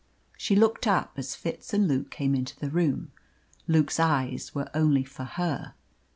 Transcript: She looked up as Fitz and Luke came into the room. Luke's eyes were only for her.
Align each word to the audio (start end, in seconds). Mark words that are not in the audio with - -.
She 0.35 0.55
looked 0.55 0.87
up 0.87 1.11
as 1.17 1.35
Fitz 1.35 1.75
and 1.75 1.87
Luke 1.87 2.09
came 2.09 2.33
into 2.33 2.59
the 2.59 2.71
room. 2.71 3.11
Luke's 3.67 3.99
eyes 3.99 4.55
were 4.55 4.71
only 4.73 5.03
for 5.03 5.25
her. 5.25 5.75